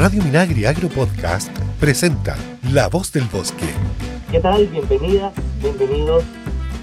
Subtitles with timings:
[0.00, 2.34] Radio Minagri Agro Podcast presenta
[2.72, 3.66] La Voz del Bosque.
[4.30, 4.66] ¿Qué tal?
[4.68, 6.24] Bienvenidas, bienvenidos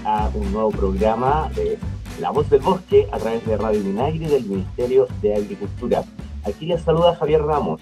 [0.04, 1.76] a un nuevo programa de
[2.20, 6.04] La Voz del Bosque a través de Radio Minagri del Ministerio de Agricultura.
[6.44, 7.80] Aquí les saluda Javier Ramos.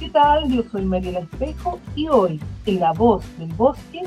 [0.00, 0.50] ¿Qué tal?
[0.50, 4.02] Yo soy Mariela Espejo y hoy en La Voz del Bosque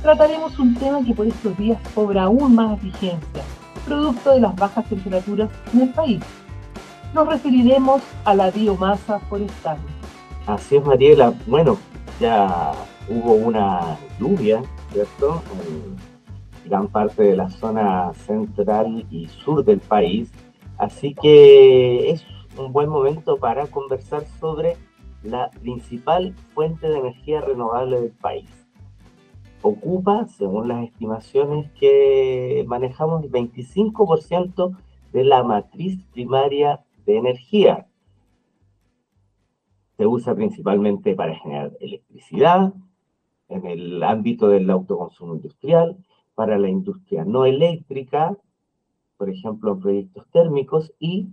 [0.00, 3.42] trataremos un tema que por estos días cobra aún más vigencia,
[3.84, 6.22] producto de las bajas temperaturas en el país
[7.14, 9.78] nos referiremos a la biomasa forestal.
[10.46, 11.32] Así es, Mariela.
[11.46, 11.78] Bueno,
[12.20, 12.72] ya
[13.08, 14.62] hubo una lluvia,
[14.92, 15.40] ¿cierto?
[16.66, 20.32] Gran parte de la zona central y sur del país.
[20.76, 22.26] Así que es
[22.58, 24.76] un buen momento para conversar sobre
[25.22, 28.50] la principal fuente de energía renovable del país.
[29.62, 34.76] Ocupa, según las estimaciones que manejamos, el 25%
[35.12, 37.86] de la matriz primaria de energía.
[39.96, 42.72] Se usa principalmente para generar electricidad,
[43.48, 45.96] en el ámbito del autoconsumo industrial,
[46.34, 48.36] para la industria no eléctrica,
[49.16, 51.28] por ejemplo, en proyectos térmicos, y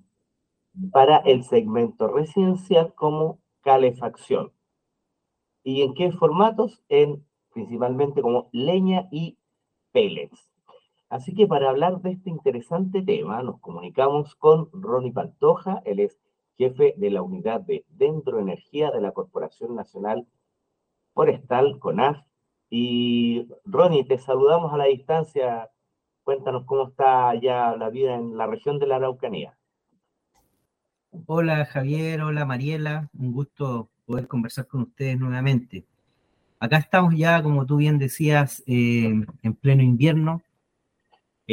[0.92, 4.52] para el segmento residencial como calefacción.
[5.64, 6.84] ¿Y en qué formatos?
[6.90, 7.24] En
[7.54, 9.38] principalmente como leña y
[9.92, 10.51] pellets.
[11.12, 16.18] Así que para hablar de este interesante tema, nos comunicamos con Ronnie Pantoja, él es
[16.58, 20.26] jefe de la unidad de Dendroenergía de la Corporación Nacional
[21.14, 22.22] Forestal, CONAF.
[22.70, 25.70] Y Ronnie, te saludamos a la distancia.
[26.24, 29.58] Cuéntanos cómo está ya la vida en la región de la Araucanía.
[31.26, 35.84] Hola Javier, hola Mariela, un gusto poder conversar con ustedes nuevamente.
[36.58, 39.12] Acá estamos ya, como tú bien decías, eh,
[39.44, 40.42] en pleno invierno,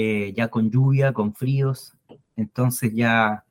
[0.00, 1.92] eh, ya con lluvia, con fríos,
[2.36, 3.44] entonces ya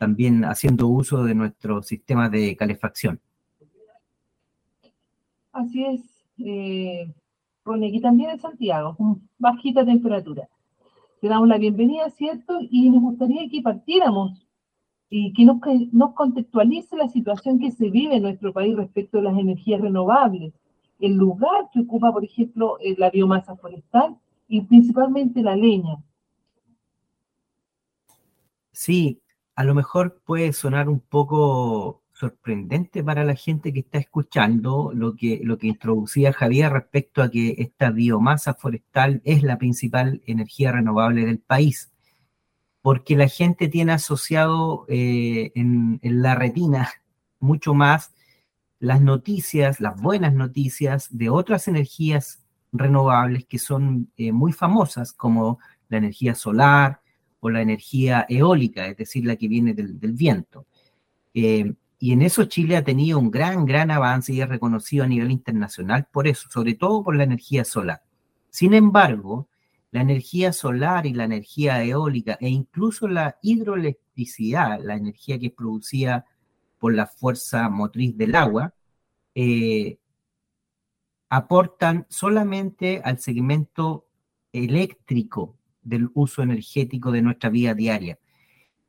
[0.00, 3.20] también haciendo uso de nuestro sistema de calefacción.
[5.52, 6.00] Así es,
[6.38, 7.08] eh,
[7.62, 10.48] con aquí también en Santiago, con bajita temperatura.
[11.20, 12.58] Te damos la bienvenida, ¿cierto?
[12.68, 14.44] Y nos gustaría que partiéramos
[15.08, 15.58] y que nos,
[15.92, 20.52] nos contextualice la situación que se vive en nuestro país respecto a las energías renovables,
[20.98, 24.16] el lugar que ocupa, por ejemplo, eh, la biomasa forestal
[24.48, 26.02] y principalmente la leña.
[28.72, 29.22] Sí,
[29.54, 35.16] a lo mejor puede sonar un poco sorprendente para la gente que está escuchando lo
[35.16, 40.72] que, lo que introducía Javier respecto a que esta biomasa forestal es la principal energía
[40.72, 41.92] renovable del país,
[42.80, 46.88] porque la gente tiene asociado eh, en, la retina
[47.40, 48.14] mucho más
[48.78, 52.41] las noticias, las buenas noticias de otras energías
[52.72, 57.00] renovables que son eh, muy famosas, como la energía solar
[57.40, 60.66] o la energía eólica, es decir, la que viene del, viento.
[61.34, 65.08] Eh, y en eso Chile ha tenido un gran, gran avance y es reconocido a
[65.08, 68.02] nivel internacional por eso, sobre todo por la energía solar.
[68.50, 69.48] Sin embargo,
[69.92, 75.52] la energía solar y la energía eólica e incluso la hidroelectricidad, la energía que es
[75.52, 76.26] producida
[76.78, 78.74] por la fuerza motriz del agua,
[79.34, 79.98] eh,
[81.32, 84.06] aportan solamente al segmento
[84.52, 88.18] eléctrico del uso energético de nuestra vida diaria.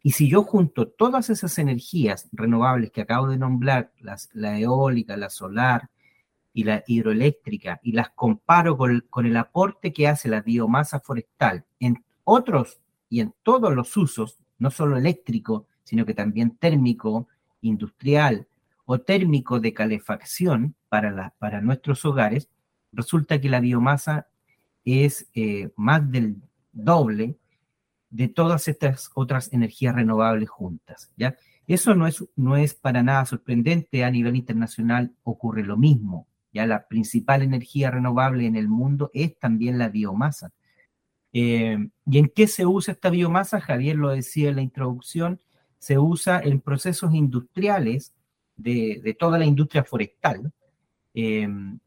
[0.01, 3.93] Y si yo junto todas esas energías renovables que acabo de nombrar,
[4.33, 5.89] la eólica, la solar
[6.53, 11.63] y la hidroeléctrica, y las comparo con, con el aporte que hace la biomasa forestal
[11.79, 17.29] en otros y en todos los usos, no solo eléctrico, sino que también térmico,
[17.61, 18.49] industrial
[18.85, 22.49] o térmico de calefacción, para, para nuestros hogares,
[22.91, 24.27] resulta que la biomasa
[24.85, 26.37] es eh, más del
[26.71, 27.37] doble
[28.09, 31.11] de todas estas otras energías renovables juntas.
[31.15, 31.35] ¿ya?
[31.65, 36.27] Eso no es, no es para nada sorprendente, a nivel internacional ocurre lo mismo.
[36.51, 40.51] Ya la principal energía renovable en el mundo es también la biomasa.
[41.31, 43.59] Eh, ¿Y en qué se usa esta biomasa?
[43.59, 45.39] Javier lo decía en la introducción,
[45.79, 48.13] se usa en procesos industriales
[48.55, 50.51] de, toda la industria forestal,
[51.13, 51.79] Em,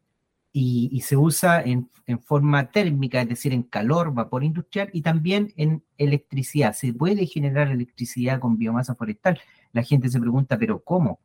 [0.52, 1.90] y, se usa en,
[2.24, 6.72] forma térmica, es decir, en calor, vapor industrial y también en electricidad.
[6.72, 9.40] Se puede generar electricidad con biomasa forestal.
[9.72, 11.20] La gente se pregunta, ¿pero cómo?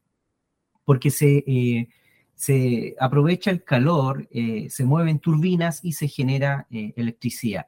[0.84, 1.90] Porque se, eh,
[2.36, 7.68] se aprovecha el calor, eh, se mueven turbinas y se genera eh, electricidad.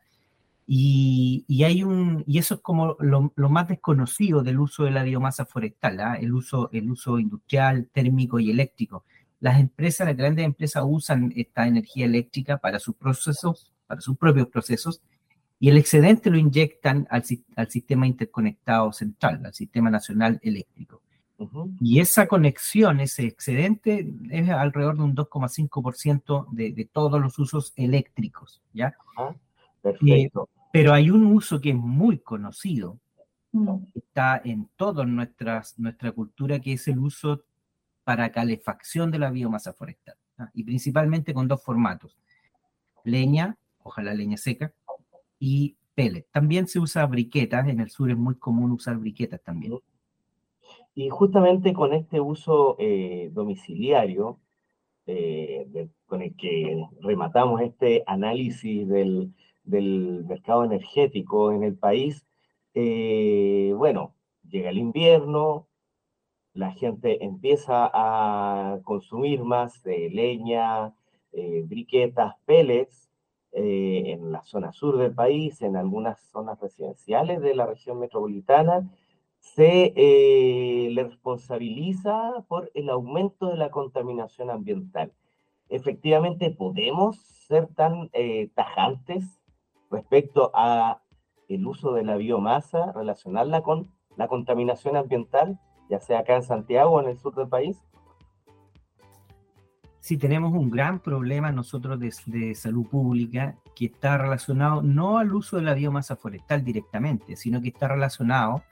[0.65, 5.45] Y, hay un, y eso es como lo, más desconocido del uso de la biomasa
[5.45, 6.15] forestal, ¿ah?
[6.15, 9.03] el, uso, el uso industrial, térmico y eléctrico
[9.43, 14.47] las empresas, las grandes empresas usan esta energía eléctrica para sus procesos, para sus propios
[14.47, 15.01] procesos,
[15.59, 21.01] y el excedente lo inyectan al, sistema interconectado central, al sistema nacional eléctrico.
[21.81, 27.73] Y esa conexión, ese excedente, es alrededor de un 2,5% de, de todos los usos
[27.75, 28.95] eléctricos, ¿ya?
[29.17, 29.35] Ah,
[29.83, 30.49] perfecto.
[30.71, 32.97] pero hay un uso que es muy conocido,
[33.51, 33.85] Mm.
[33.93, 37.43] está en toda nuestras, nuestra cultura, que es el uso
[38.03, 40.49] para calefacción de la biomasa forestal, ¿ah?
[40.55, 42.17] y principalmente con dos formatos,
[43.03, 44.73] leña, ojalá leña seca,
[45.39, 46.25] y pellet.
[46.31, 49.77] También se usa briquetas, en el sur es muy común usar briquetas también.
[50.95, 54.39] Y justamente con este uso eh, domiciliario,
[55.05, 59.31] eh, de- con el que rematamos este análisis del,
[59.63, 62.25] del mercado energético en el país,
[62.75, 64.15] eh, bueno,
[64.49, 65.67] llega el invierno,
[66.53, 70.93] la gente empieza a consumir más eh, leña,
[71.31, 73.09] eh, briquetas, pellets
[73.55, 78.89] en la zona sur del país, en algunas zonas residenciales de la región metropolitana,
[79.39, 79.93] se
[80.89, 85.13] le responsabiliza por el aumento de la contaminación ambiental.
[85.69, 87.17] Efectivamente, podemos
[87.47, 88.09] ser tan
[88.55, 89.42] tajantes
[89.93, 91.01] respecto a
[91.47, 95.59] el uso de la biomasa, relacionarla con la contaminación ambiental,
[95.89, 97.81] ya sea acá en Santiago o en el sur del país.
[99.99, 105.55] Sí, tenemos un gran problema nosotros de, salud pública que está relacionado no al uso
[105.55, 108.63] de la biomasa forestal directamente, sino que está relacionado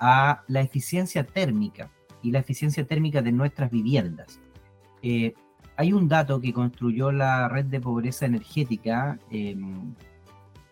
[0.00, 1.90] a la eficiencia térmica
[2.22, 4.40] y la eficiencia térmica de nuestras viviendas.
[5.02, 5.34] Eh,
[5.76, 9.56] hay un dato que construyó la red de pobreza energética, eh,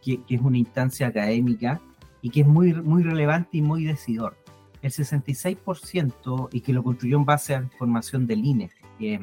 [0.05, 1.81] que, que, es una instancia académica
[2.23, 4.37] y que es muy, muy relevante y muy decidor.
[4.83, 8.71] El 66%, y que lo construyó en base a información del INE
[9.01, 9.19] eh,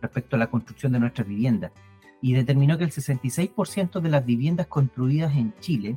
[0.00, 1.72] respecto a la construcción de nuestras viviendas,
[2.20, 5.96] y determinó que el 66% de las viviendas construidas en Chile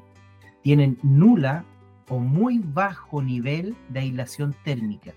[0.63, 1.65] tienen nula
[2.09, 5.13] o muy bajo nivel de aislación térmica.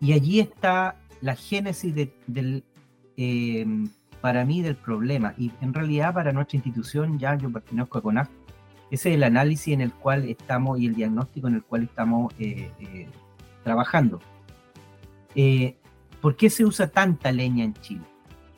[0.00, 2.64] Y allí está la génesis de, del,
[3.16, 3.66] eh,
[4.20, 5.34] para mí del problema.
[5.38, 8.28] Y en realidad para nuestra institución, ya yo pertenezco a CONAF,
[8.90, 12.32] ese es el análisis en el cual estamos y el diagnóstico en el cual estamos
[12.38, 13.08] eh, eh,
[13.62, 14.20] trabajando.
[15.34, 15.76] Eh,
[16.20, 18.02] ¿Por qué se usa tanta leña en Chile?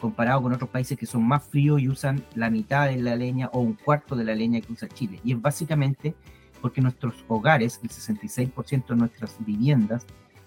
[0.01, 3.51] Comparado con otros países que son más fríos y usan la mitad de la leña
[3.53, 5.21] o un cuarto de la leña que usa Chile.
[5.23, 6.15] Y es básicamente
[6.61, 10.07] porque nuestros hogares, el 66% de nuestras viviendas,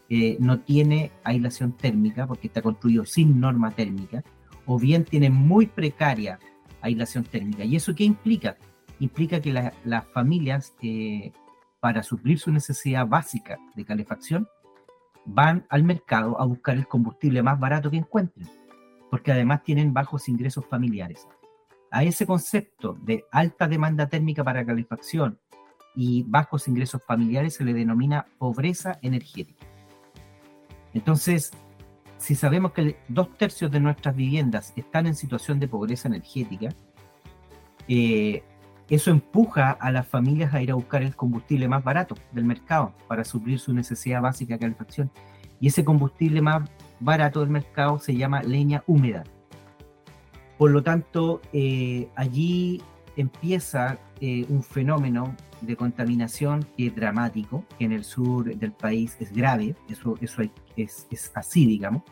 [0.10, 4.24] eh, no tiene aislación térmica porque está construido sin norma térmica,
[4.66, 6.40] o bien tiene muy precaria
[6.82, 7.64] aislación térmica.
[7.64, 8.58] ¿Y eso qué implica?
[9.00, 11.32] Implica que la, las familias, eh,
[11.80, 14.48] para suplir su necesidad básica de calefacción,
[15.26, 18.48] van al mercado a buscar el combustible más barato que encuentren,
[19.10, 21.28] porque además tienen bajos ingresos familiares.
[21.92, 25.40] A ese concepto de alta demanda térmica para calefacción
[25.96, 29.66] y bajos ingresos familiares se le denomina pobreza energética.
[30.94, 31.52] Entonces,
[32.26, 36.70] si sabemos que dos tercios de nuestras viviendas están en situación de pobreza energética,
[37.88, 38.42] eh,
[38.90, 42.96] eso empuja a las familias a ir a buscar el combustible más barato del mercado
[43.08, 45.12] para suplir su necesidad básica de calefacción.
[45.60, 46.68] Y ese combustible más
[47.00, 49.24] barato del mercado se llama leña húmeda.
[50.58, 52.82] Por lo tanto, eh, allí
[53.18, 59.16] empieza eh, un fenómeno de contaminación que es dramático, que en el sur del país
[59.20, 60.42] es grave, eso, eso
[60.84, 62.04] es, es así, digamos,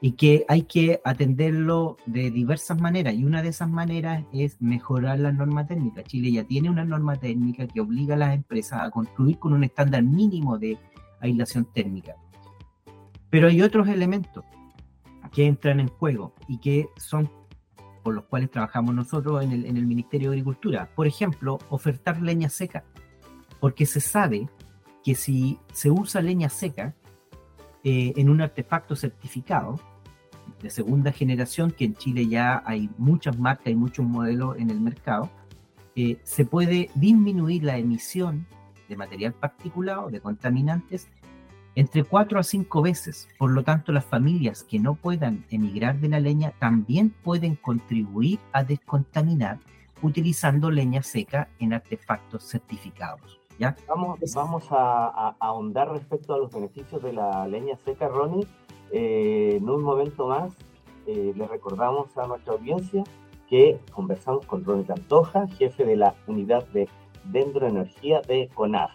[0.00, 5.18] y que hay que atenderlo de diversas maneras, y una de esas maneras es mejorar
[5.18, 6.02] la norma técnica.
[6.04, 9.64] Chile ya tiene una norma técnica que obliga a las empresas a construir con un
[9.64, 10.78] estándar mínimo de
[11.20, 12.14] aislación térmica.
[13.30, 14.44] Pero hay otros elementos
[15.32, 17.30] que entran en juego y que son
[18.02, 20.88] por los cuales trabajamos nosotros en el, en el Ministerio de Agricultura.
[20.94, 22.84] Por ejemplo, ofertar leña seca,
[23.58, 24.48] porque se sabe
[25.02, 26.94] que si se usa leña seca
[27.88, 29.78] eh, en un artefacto certificado
[30.60, 34.80] de segunda generación, que en Chile ya hay muchas marcas y muchos modelos en el
[34.80, 35.30] mercado,
[35.94, 38.44] eh, se puede disminuir la emisión
[38.88, 41.06] de material particulado, de contaminantes,
[41.76, 43.28] entre cuatro a cinco veces.
[43.38, 48.40] Por lo tanto, las familias que no puedan emigrar de la leña también pueden contribuir
[48.52, 49.60] a descontaminar
[50.02, 53.40] utilizando leña seca en artefactos certificados.
[53.58, 53.76] ¿ya?
[53.88, 58.46] Vamos, vamos a, a, a ahondar respecto a los beneficios de la leña seca, Ronnie.
[58.92, 60.52] Eh, en un momento más,
[61.06, 63.04] eh, le recordamos a nuestra audiencia
[63.48, 66.88] que conversamos con Ronnie Cantoja, jefe de la unidad de
[67.24, 68.90] Dendroenergía de CONAF.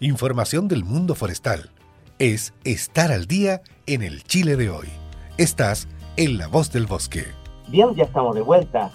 [0.00, 1.70] Información del mundo forestal
[2.18, 4.88] es estar al día en el Chile de hoy.
[5.38, 7.24] Estás en La Voz del Bosque.
[7.68, 8.90] Bien, ya estamos de vuelta.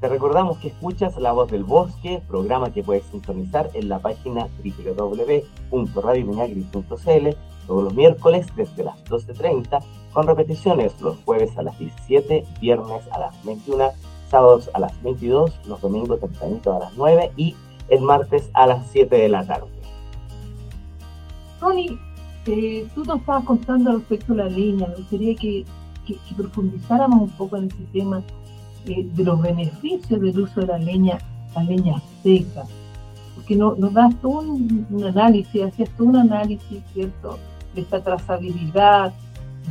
[0.00, 4.46] Te recordamos que escuchas La Voz del Bosque, programa que puedes sintonizar en la página
[4.62, 7.36] www.radiominagri.cl
[7.66, 13.20] todos los miércoles desde las 12.30, con repeticiones los jueves a las 17, viernes a
[13.20, 13.90] las 21,
[14.30, 17.56] sábados a las 22, los domingos tempranito a las 9 y
[17.88, 19.68] el martes a las 7 de la tarde.
[21.58, 21.98] Tony,
[22.46, 25.64] eh, tú nos estabas contando respecto a la leña, me gustaría que,
[26.36, 28.22] profundizáramos un poco en ese tema
[28.86, 31.18] eh, de los beneficios del uso de la leña,
[31.54, 32.64] la leña seca,
[33.34, 37.38] porque no, nos das todo un, análisis, hacías todo un análisis, ¿cierto?,
[37.74, 39.12] de esta trazabilidad,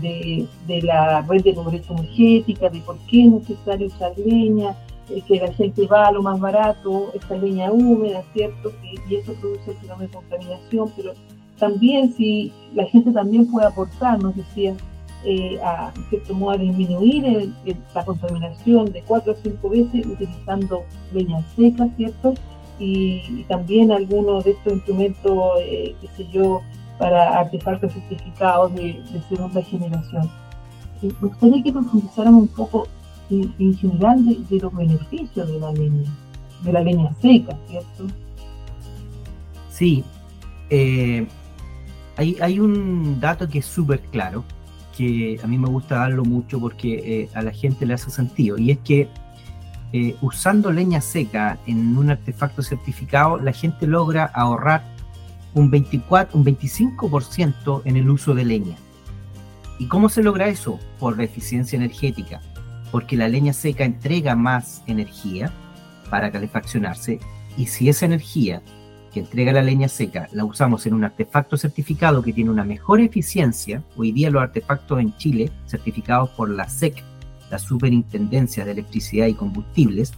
[0.02, 0.48] de,
[0.84, 4.76] la red de pobreza energética, de por qué es necesario usar leña,
[5.10, 8.72] eh, que la gente va a lo más barato, esta leña húmeda, ¿cierto?
[9.10, 11.14] y eso produce el fenómeno de contaminación, pero
[11.58, 14.76] también si la gente también puede aportar, nos decía,
[15.26, 17.52] eh, a cierto modo a disminuir
[17.94, 22.36] la contaminación de cuatro a cinco veces utilizando leña seca, ¿cierto?
[22.80, 26.62] Y, también algunos de estos instrumentos, eh, qué sé yo,
[27.00, 30.30] para artefactos certificados de, segunda generación.
[31.02, 32.88] Me gustaría que profundizáramos un poco
[33.30, 36.10] en general de, los beneficios de la leña,
[36.64, 38.08] de la leña seca, ¿cierto?
[39.70, 40.04] Sí,
[40.70, 41.28] eh,
[42.18, 44.44] hay, un dato que es súper claro,
[44.98, 48.58] que a mí me gusta darlo mucho porque eh, a la gente le hace sentido,
[48.58, 49.10] y es que
[49.94, 54.84] eh, usando leña seca en un artefacto certificado, la gente logra ahorrar
[55.54, 58.76] un 24, un 25% en el uso de leña.
[59.80, 60.80] ¿Y cómo se logra eso?
[61.00, 62.42] Por la eficiencia energética,
[62.92, 65.52] porque la leña seca entrega más energía
[66.10, 67.20] para calefaccionarse
[67.58, 68.62] y si esa energía
[69.16, 73.00] que entrega la leña seca la usamos en un artefacto certificado que tiene una mejor
[73.00, 77.02] eficiencia, hoy día los artefactos en Chile, certificados por la SEC,
[77.50, 80.12] la Superintendencia de Electricidad y Combustibles,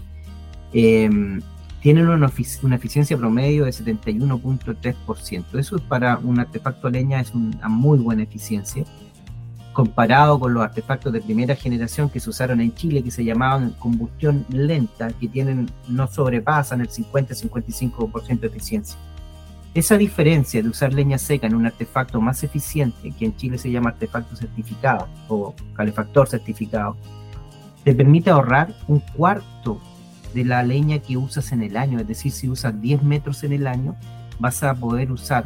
[0.74, 1.42] em,
[1.80, 2.32] tienen una,
[2.63, 5.60] una, eficiencia promedio de 71.3%.
[5.60, 8.84] Eso para un artefacto leña es una muy buena eficiencia
[9.77, 13.75] comparado con los artefactos de primera generación que se usaron en Chile, que se llamaban
[13.77, 18.98] combustión lenta, que tienen, no sobrepasan el 50-55% de eficiencia.
[19.75, 23.69] Esa diferencia de usar leña seca en un artefacto más eficiente, que en Chile se
[23.69, 26.98] llama artefacto certificado o calefactor certificado,
[27.84, 29.79] te permite ahorrar un cuarto
[30.34, 32.00] de la leña que usas en el año.
[32.00, 33.96] Es decir, si usas 10 metros en el año,
[34.39, 35.46] vas a poder usar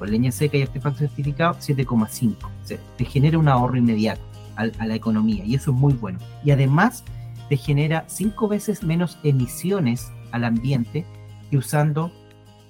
[0.00, 2.57] con leña seca y artefacto certificado, 7,5.
[2.68, 4.20] O sea, te genera un ahorro inmediato
[4.56, 6.18] a, la economía y eso es muy bueno.
[6.44, 7.02] Y además
[7.48, 11.06] te genera cinco veces menos emisiones al ambiente
[11.50, 12.12] que usando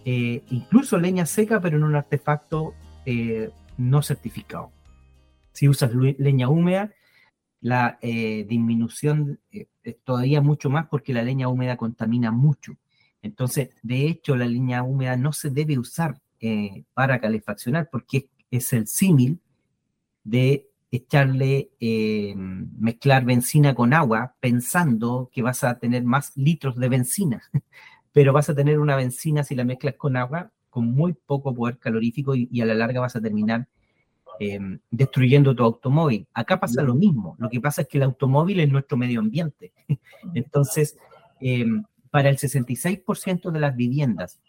[0.04, 2.74] eh, incluso leña seca, pero en un artefacto
[3.06, 4.70] eh, no certificado.
[5.52, 6.92] Si usas leña húmeda,
[7.60, 9.66] la eh, disminución es
[10.04, 12.76] todavía mucho más porque la leña húmeda contamina mucho.
[13.20, 18.72] Entonces, de hecho, la leña húmeda no se debe usar eh, para calefaccionar, porque es
[18.72, 19.40] el símil
[20.28, 26.88] de echarle, eh, mezclar benzina con agua pensando que vas a tener más litros de
[26.88, 27.42] benzina,
[28.12, 31.78] pero vas a tener una benzina si la mezclas con agua con muy poco poder
[31.78, 33.66] calorífico y, a la larga vas a terminar
[34.38, 36.26] eh, destruyendo tu automóvil.
[36.32, 39.72] Acá pasa lo mismo, lo que pasa es que el automóvil es nuestro medio ambiente.
[40.34, 40.96] Entonces,
[42.10, 44.40] para el 66% de las viviendas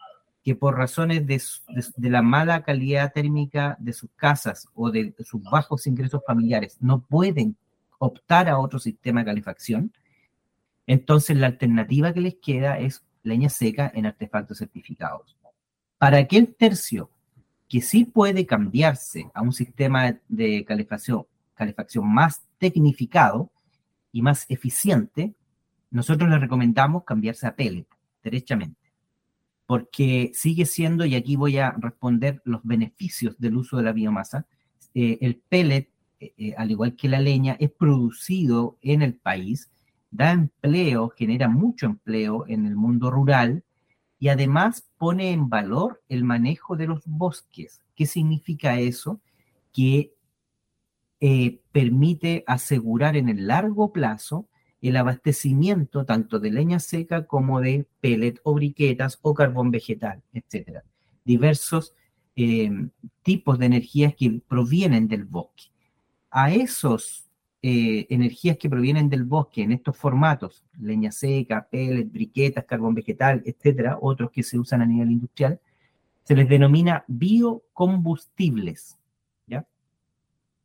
[0.44, 5.86] que por razones de, la mala calidad térmica de sus casas o de sus bajos
[5.88, 7.58] ingresos familiares no pueden
[7.98, 9.94] optar a otro sistema de calefacción,
[10.88, 15.38] entonces la alternativa que les queda es leña seca en artefactos certificados.
[15.98, 17.12] Para aquel tercio
[17.68, 21.26] que sí puede cambiarse a un sistema de calefacción,
[22.04, 23.52] más tecnificado
[24.14, 25.36] y más eficiente,
[25.92, 27.86] nosotros les recomendamos cambiarse a pellet,
[28.24, 28.79] derechamente
[29.70, 34.48] porque sigue siendo, y aquí voy a responder los beneficios del uso de la biomasa,
[34.96, 39.70] eh, el pellet, eh, eh, al igual que la leña, es producido en el país,
[40.10, 43.64] da empleo, genera mucho empleo en el mundo rural
[44.18, 47.84] y además pone en valor el manejo de los bosques.
[47.94, 49.22] ¿Qué significa eso?
[49.72, 50.16] Que
[51.72, 54.48] permite asegurar en el largo plazo
[54.82, 60.84] el abastecimiento tanto de leña seca como de pellet o briquetas o carbón vegetal, etc.
[61.26, 61.94] Diversos
[62.36, 62.72] eh,
[63.22, 65.66] tipos de energías que provienen del bosque.
[66.32, 67.26] A esos
[67.62, 73.42] eh, energías que provienen del bosque en estos formatos, leña seca, pellet, briquetas, carbón vegetal,
[73.46, 75.60] etcétera, otros que se usan a nivel industrial,
[76.24, 78.99] se les denomina biocombustibles.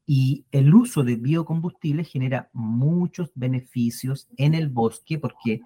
[0.07, 5.63] Y el uso de biocombustibles genera muchos beneficios en el bosque porque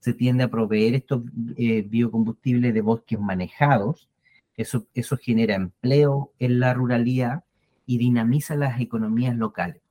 [0.00, 1.22] se tiende a proveer estos
[1.56, 4.08] eh, biocombustibles de bosques manejados.
[4.56, 7.44] Eso, eso genera empleo en la ruralidad
[7.86, 9.82] y dinamiza las economías locales.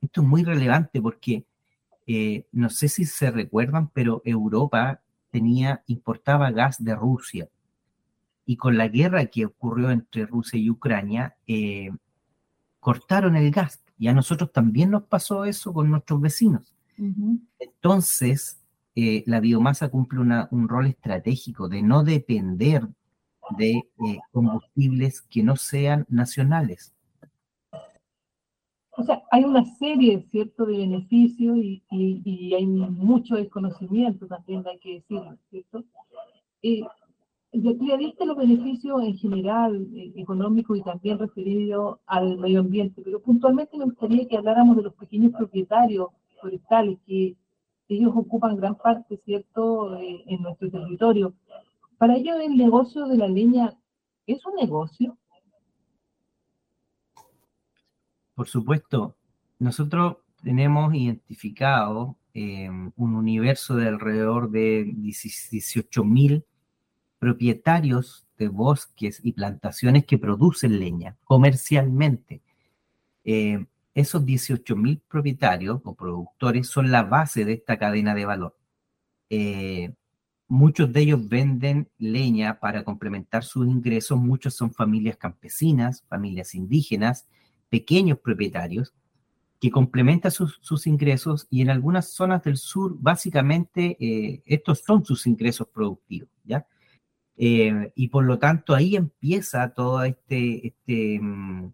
[0.00, 1.44] Esto es muy relevante porque
[2.06, 7.48] eh, no sé si se recuerdan, pero Europa tenía, importaba gas de Rusia.
[8.46, 11.90] Y con la guerra que ocurrió entre Rusia y Ucrania, eh,
[12.80, 13.82] cortaron el gas.
[13.98, 16.72] Y a nosotros también nos pasó eso con nuestros vecinos.
[17.58, 18.60] Entonces,
[18.94, 22.88] eh, la biomasa cumple un rol estratégico de no depender
[23.56, 23.82] de
[24.32, 26.92] combustibles que no sean nacionales.
[28.98, 34.78] O sea, hay una serie, ¿cierto?, de beneficios y, y, hay mucho desconocimiento también, hay
[34.80, 35.84] que decirlo, ¿cierto?
[36.62, 36.82] Eh,
[37.52, 43.20] ya viste los beneficios en general, eh, económicos y también referidos al medio ambiente, pero
[43.20, 46.08] puntualmente me gustaría que habláramos de los pequeños propietarios
[46.40, 47.36] forestales, que
[47.88, 51.34] ellos ocupan gran parte, ¿cierto?, eh, en nuestro territorio.
[51.96, 53.76] Para ellos el negocio de la leña
[54.26, 55.16] es un negocio,
[58.38, 59.16] Por supuesto,
[59.58, 66.44] nosotros tenemos identificado eh, un universo de alrededor de 18.000
[67.18, 72.40] propietarios de bosques y plantaciones que producen leña comercialmente.
[73.24, 78.56] Eh, esos 18.000 propietarios o productores son la base de esta cadena de valor.
[79.28, 79.92] Eh,
[80.46, 87.28] muchos de ellos venden leña para complementar sus ingresos, muchos son familias campesinas, familias indígenas,
[87.68, 88.94] pequeños propietarios
[89.60, 95.26] que complementan sus, ingresos y en algunas zonas del sur básicamente eh, estos son sus
[95.26, 96.64] ingresos productivos, ¿ya?
[97.38, 101.72] Eh, y por lo tanto ahí empieza todo este, este mm,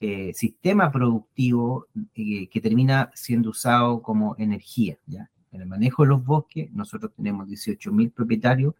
[0.00, 5.30] eh, sistema productivo que termina siendo usado como energía, ¿ya?
[5.52, 8.74] En el manejo de los bosques nosotros tenemos 18.000 propietarios,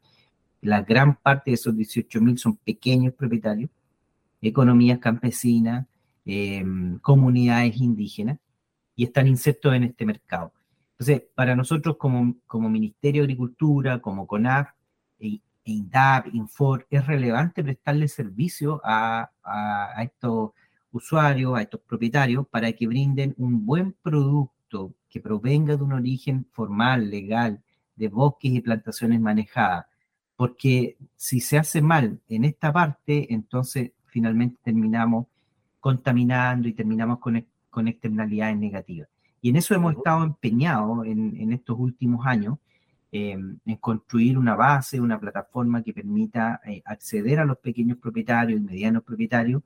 [0.61, 3.71] la gran parte de esos 18.000 son pequeños propietarios,
[4.41, 5.87] economías campesinas,
[6.25, 8.39] Em, comunidades indígenas
[8.95, 10.53] y están insertos en este mercado.
[10.93, 14.71] Entonces, para nosotros como, como Ministerio de Agricultura, como CONAF,
[15.65, 20.51] INDAP, INFOR, es relevante prestarle servicio a, a, estos
[20.91, 26.47] usuarios, a estos propietarios, para que brinden un buen producto que provenga de un origen
[26.53, 27.63] formal, legal,
[27.97, 29.87] de bosques y plantaciones manejadas.
[30.37, 35.27] Porque si se hace mal en esta parte, entonces finalmente terminamos
[35.81, 39.09] contaminando y terminamos con, con externalidades negativas.
[39.43, 42.59] Y en eso hemos estado empeñados en, estos últimos años,
[43.15, 48.59] eh, en construir una base, una plataforma que permita eh, acceder a los pequeños propietarios
[48.59, 49.63] y medianos propietarios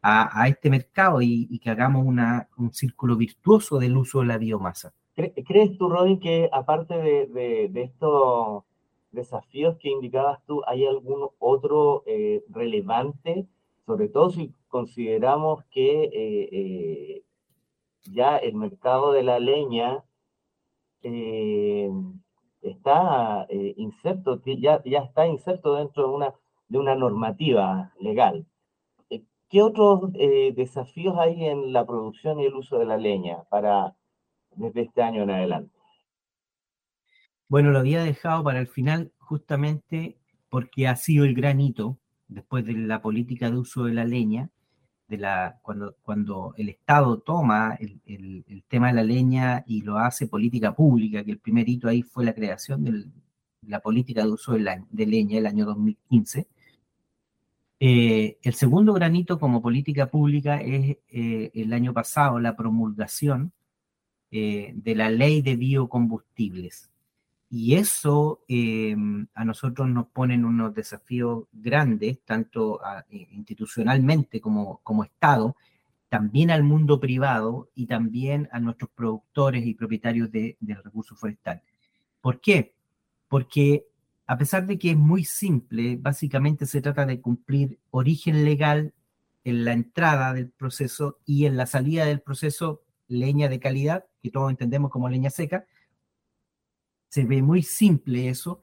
[0.00, 4.92] a, este mercado y, que hagamos una, un círculo virtuoso del uso de la biomasa.
[5.14, 8.64] ¿Crees tú, Robin, que aparte de, de, estos
[9.12, 13.46] desafíos que indicabas tú, hay algún otro eh, relevante,
[13.86, 17.22] sobre todo si consideramos que eh,
[18.02, 20.04] ya el mercado de la leña
[22.64, 23.46] eh, está
[23.76, 26.34] inserto, ya, ya está inserto dentro de una,
[26.68, 28.46] de una normativa legal.
[29.48, 33.94] ¿Qué otros desafíos hay en la producción y el uso de la leña para
[34.56, 35.74] desde este año en adelante?
[37.48, 40.16] Bueno, lo había dejado para el final justamente
[40.48, 41.98] porque ha sido el gran hito
[42.28, 44.50] después de la política de uso de la leña,
[45.08, 49.98] de la, cuando, cuando el Estado toma el, el, tema de la leña y lo
[49.98, 53.04] hace política pública, que el primer hito ahí fue la creación de
[53.62, 56.46] la política de uso de, la, de leña el año 2015.
[57.80, 63.52] Eh, el segundo granito como política pública es eh, el año pasado la promulgación
[64.30, 66.90] eh, de la ley de biocombustibles.
[67.56, 68.96] Y eso eh,
[69.32, 75.54] a nosotros nos ponen unos desafíos grandes, tanto eh, institucionalmente como, como Estado,
[76.08, 81.62] también al mundo privado y también a nuestros productores y propietarios de, del recurso forestal.
[82.20, 82.74] ¿Por qué?
[83.28, 83.86] Porque
[84.26, 88.94] a pesar de que es muy simple, básicamente se trata de cumplir origen legal
[89.44, 94.32] en la entrada del proceso y en la salida del proceso leña de calidad, que
[94.32, 95.66] todos entendemos como leña seca,
[97.14, 98.60] se ve muy simple eso,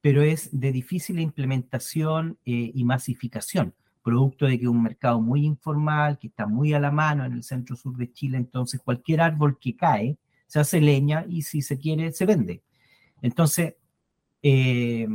[0.00, 6.16] pero es de difícil implementación eh, y masificación, producto de que un mercado muy informal,
[6.16, 9.58] que está muy a la mano en el centro sur de Chile, entonces cualquier árbol
[9.58, 12.62] que cae se hace leña y si se quiere se vende.
[13.22, 13.74] Entonces,
[14.40, 15.08] eh,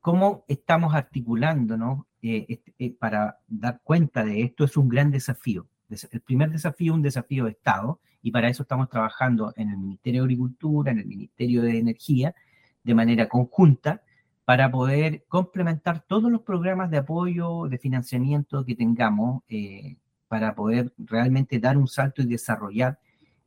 [0.00, 4.64] ¿cómo estamos articulándonos eh, este, para dar cuenta de esto?
[4.64, 5.66] Es un gran desafío.
[5.88, 9.76] El primer desafío es un desafío de Estado, y para eso estamos trabajando en el
[9.76, 12.34] Ministerio de Agricultura, en el Ministerio de Energía,
[12.82, 14.02] de manera conjunta,
[14.46, 20.94] para poder complementar todos los programas de apoyo, de financiamiento que tengamos, eh, para poder
[20.96, 22.98] realmente dar un salto y desarrollar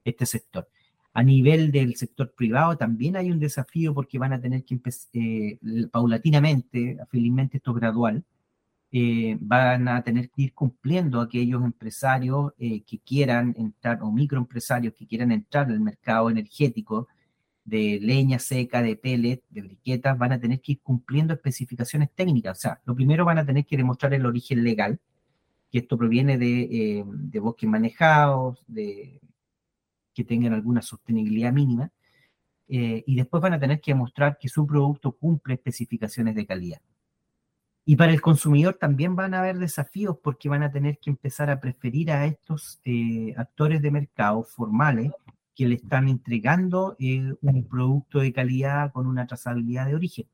[0.05, 0.69] este sector.
[1.11, 5.09] A nivel del sector privado también hay un desafío porque van a tener que empezar
[5.13, 5.57] eh,
[5.91, 8.23] paulatinamente, felizmente esto es gradual,
[8.91, 15.05] eh, van a tener que ir cumpliendo aquellos empresarios que quieran entrar o microempresarios que
[15.05, 17.07] quieran entrar al mercado energético
[17.67, 22.57] de leña seca, de pellet, de briquetas, van a tener que ir cumpliendo especificaciones técnicas.
[22.57, 25.01] O sea, lo primero van a tener que demostrar el origen legal,
[25.69, 29.19] que esto proviene de, eh, de bosques manejados, de
[30.13, 31.91] que tengan alguna sostenibilidad mínima,
[32.69, 36.81] eh, y después van a tener que demostrar que su producto cumple especificaciones de calidad.
[37.89, 41.49] Y para el consumidor también van a haber desafíos porque van a tener que empezar
[41.49, 45.13] a preferir a estos eh, actores de mercado formales
[45.55, 50.27] que le están entregando eh, un producto de calidad con una trazabilidad de origen.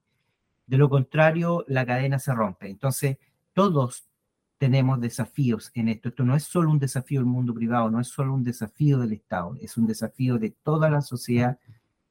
[0.66, 2.72] De lo contrario, la cadena se rompe.
[2.72, 3.18] Entonces,
[3.54, 4.10] todos
[4.58, 6.10] tenemos desafíos en esto.
[6.10, 9.14] Esto no es solo un desafío del mundo privado, no es solo un desafío del
[9.14, 11.60] Estado, es un desafío de toda la sociedad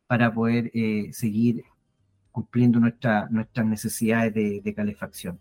[0.06, 1.64] para poder eh, seguir
[2.32, 5.38] cumpliendo nuestra, nuestras necesidades de, calefacción.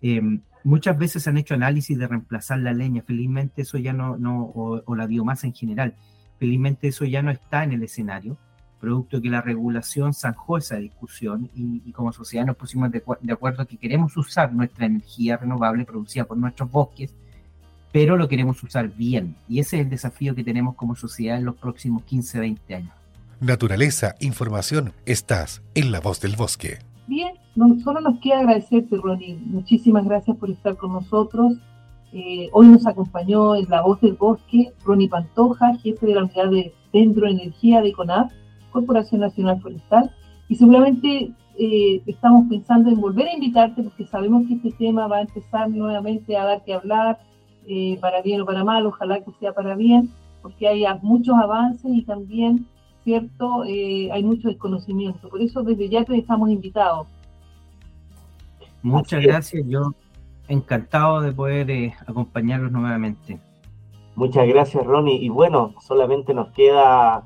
[0.00, 4.52] Em, muchas veces han hecho análisis de reemplazar la leña, felizmente eso ya no, no
[4.54, 5.94] o, la biomasa en general,
[6.42, 8.36] Felizmente eso ya no está en el escenario,
[8.80, 13.00] producto que la regulación zanjó esa discusión y, como sociedad nos pusimos de,
[13.32, 17.14] acuerdo que queremos usar nuestra energía renovable producida por nuestros bosques,
[17.92, 19.36] pero lo queremos usar bien.
[19.48, 23.01] Y ese es el desafío que tenemos como sociedad en los próximos 15, 20 años.
[23.42, 26.78] Naturaleza, información, estás en la voz del bosque.
[27.06, 27.34] Bien,
[27.82, 29.36] solo nos queda agradecerte, Ronnie.
[29.44, 31.58] Muchísimas gracias por estar con nosotros
[32.14, 36.50] eh, hoy nos acompañó en La Voz del Bosque Ronnie Pantoja, jefe de la unidad
[36.50, 38.30] de Dendroenergía de CONAF,
[38.70, 40.10] Corporación Nacional Forestal,
[40.46, 45.18] y seguramente eh, estamos pensando en volver a invitarte porque sabemos que este tema va
[45.18, 47.18] a empezar nuevamente a dar que hablar,
[47.66, 50.10] eh, para bien o para mal, ojalá que sea para bien,
[50.42, 52.66] porque hay muchos avances y también,
[53.04, 55.28] ¿cierto?, hay mucho desconocimiento.
[55.28, 57.06] Por eso desde ya te estamos invitados.
[58.82, 59.64] Muchas gracias.
[59.66, 59.92] Yo
[60.48, 63.38] encantado de poder eh, acompañarlos nuevamente.
[64.16, 65.16] Muchas gracias, Ronnie.
[65.16, 67.24] Y bueno, solamente nos queda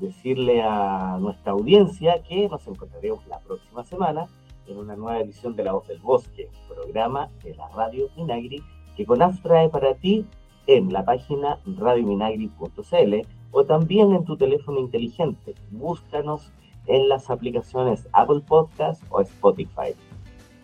[0.00, 4.26] decirle a nuestra audiencia que nos encontraremos la próxima semana
[4.66, 8.62] en una nueva edición de La Voz del Bosque, programa de la Radio Minagri
[8.96, 10.24] que CONAF trae para ti
[10.66, 15.54] en la página radiominagri.cl o también en tu teléfono inteligente.
[15.70, 16.50] Búscanos
[16.86, 19.94] en las aplicaciones Apple Podcast o Spotify.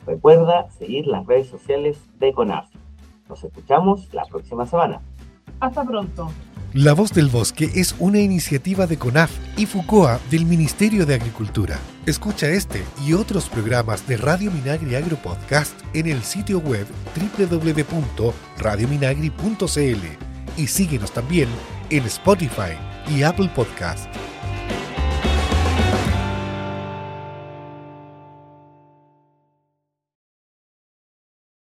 [0.06, 2.68] Recuerda seguir las redes sociales de CONAF.
[3.28, 5.00] Nos escuchamos la próxima semana.
[5.60, 6.28] Hasta pronto.
[6.72, 11.78] La Voz del Bosque es una iniciativa de CONAF y FUCOA del Ministerio de Agricultura.
[12.06, 16.86] Escucha este y otros programas de Radio Minagri Agro Podcast en el sitio web
[17.38, 20.04] www.radiominagri.cl
[20.56, 21.48] y síguenos también
[21.90, 22.76] en Spotify
[23.08, 24.08] y Apple Podcast.